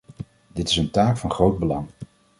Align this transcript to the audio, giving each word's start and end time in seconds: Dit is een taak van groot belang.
Dit 0.53 0.69
is 0.69 0.77
een 0.77 0.91
taak 0.91 1.17
van 1.17 1.31
groot 1.31 1.59
belang. 1.59 1.87